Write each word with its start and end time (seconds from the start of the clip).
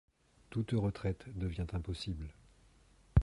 Toute 0.49 0.71
retraite 0.71 1.25
devient 1.37 1.67
impossible. 1.73 2.33